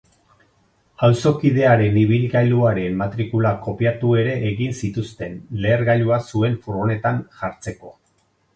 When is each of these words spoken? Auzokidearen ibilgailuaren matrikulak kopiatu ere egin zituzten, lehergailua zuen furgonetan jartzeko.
Auzokidearen 1.07 1.99
ibilgailuaren 2.03 2.97
matrikulak 3.03 3.61
kopiatu 3.67 4.15
ere 4.23 4.33
egin 4.55 4.75
zituzten, 4.87 5.39
lehergailua 5.67 6.21
zuen 6.33 6.61
furgonetan 6.67 7.25
jartzeko. 7.43 7.97